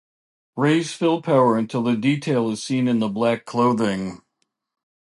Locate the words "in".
2.87-2.97